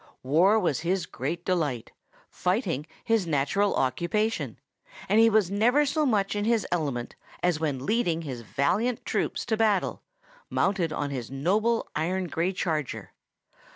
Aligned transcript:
War 0.23 0.57
was 0.57 0.79
his 0.79 1.05
great 1.05 1.45
delight, 1.45 1.91
fighting 2.27 2.87
his 3.03 3.27
natural 3.27 3.75
occupation; 3.75 4.57
and 5.07 5.19
he 5.19 5.29
was 5.29 5.51
never 5.51 5.85
so 5.85 6.07
much 6.07 6.35
in 6.35 6.43
his 6.43 6.65
element 6.71 7.13
as 7.43 7.59
when 7.59 7.85
leading 7.85 8.23
his 8.23 8.41
valiant 8.41 9.05
troops 9.05 9.45
to 9.45 9.57
battle, 9.57 10.01
mounted 10.49 10.91
on 10.91 11.11
his 11.11 11.29
noble 11.29 11.87
iron 11.95 12.25
gray 12.29 12.51
charger. 12.51 13.11